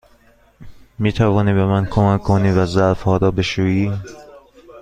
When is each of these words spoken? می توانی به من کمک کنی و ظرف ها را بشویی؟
می 0.99 1.11
توانی 1.13 1.53
به 1.53 1.65
من 1.65 1.85
کمک 1.85 2.23
کنی 2.23 2.49
و 2.51 2.65
ظرف 2.65 3.01
ها 3.01 3.17
را 3.17 3.31
بشویی؟ 3.31 3.91